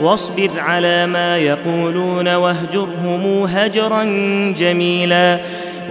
واصبر 0.00 0.50
على 0.58 1.06
ما 1.06 1.38
يقولون 1.38 2.34
واهجرهم 2.34 3.42
هجرا 3.42 4.04
جميلا. 4.56 5.40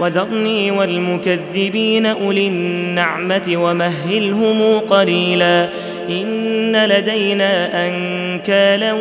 وذرني 0.00 0.70
والمكذبين 0.70 2.06
أولي 2.06 2.48
النعمة 2.48 3.52
ومهلهم 3.56 4.78
قليلا. 4.78 5.68
إن 6.08 6.86
لدينا 6.86 7.86
أنكالا 7.88 8.92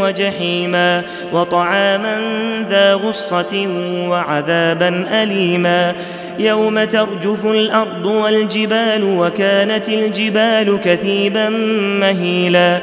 وجحيما. 0.00 1.02
وطعاما 1.32 2.20
ذا 2.70 2.94
غصة 2.94 3.66
وعذابا 4.08 5.06
أليما. 5.22 5.94
يوم 6.38 6.84
ترجف 6.84 7.46
الأرض 7.46 8.06
والجبال 8.06 9.04
وكانت 9.04 9.88
الجبال 9.88 10.78
كثيبا 10.84 11.48
مهيلا. 12.00 12.82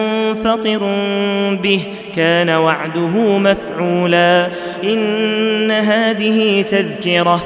منفطر 0.31 0.79
به 1.63 1.81
كان 2.15 2.49
وعده 2.49 3.37
مفعولا. 3.37 4.49
إن 4.83 5.71
هذه 5.71 6.61
تذكرة 6.61 7.45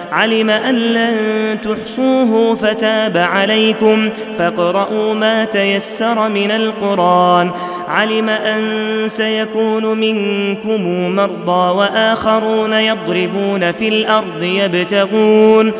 علم 0.11 0.49
أن 0.49 0.75
لن 0.75 1.57
تحصوه 1.61 2.55
فتاب 2.55 3.17
عليكم 3.17 4.09
فاقرؤوا 4.37 5.13
ما 5.13 5.45
تيسر 5.45 6.29
من 6.29 6.51
القرآن. 6.51 7.51
علم 7.87 8.29
أن 8.29 8.61
سيكون 9.07 9.85
منكم 9.99 11.09
مرضى 11.15 11.71
وآخرون 11.77 12.73
يضربون 12.73 13.71
في 13.71 13.87
الأرض 13.87 14.43
يبتغون. 14.43 15.73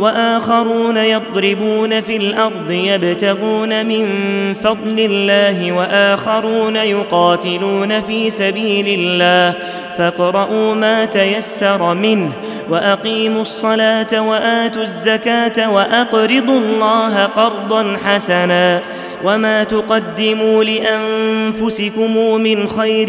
وآخرون 0.00 0.96
يضربون 0.96 2.00
في 2.00 2.16
الأرض 2.16 2.70
يبتغون 2.70 3.86
من 3.86 4.06
فضل 4.54 4.96
الله 4.98 5.72
وآخرون 5.72 6.76
يقاتلون 6.76 8.00
في 8.00 8.30
سبيل 8.30 9.00
الله 9.00 9.54
فاقرؤوا 9.98 10.74
ما 10.74 11.04
تيسر 11.04 11.94
منه 11.94 12.32
وأقيموا 12.70 13.42
الصلاة 13.42 14.28
وآتوا 14.28 14.82
الزكاة 14.82 15.70
وأقرضوا 15.70 16.58
الله 16.58 17.24
قرضا 17.24 17.96
حسنا 18.04 18.80
وما 19.24 19.64
تقدموا 19.64 20.64
لأنفسكم 20.64 22.40
من 22.40 22.68
خير 22.68 23.08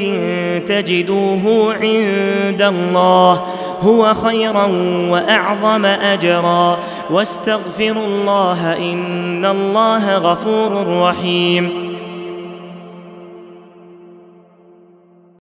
تجدوه 0.66 1.74
عند 1.74 2.62
الله 2.62 3.46
هو 3.82 4.14
خيرا 4.14 4.66
وأعظم 5.10 5.86
أجرا. 5.86 6.80
واستغفروا 7.10 8.06
الله 8.06 8.78
إن 8.78 9.46
الله 9.46 10.18
غفور 10.18 11.02
رحيم. 11.02 11.91